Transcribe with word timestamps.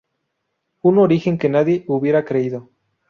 Un 0.81 0.97
origen 0.97 1.37
que 1.37 1.47
nadie 1.47 1.85
hubiera 1.87 2.25
creído... 2.25 2.71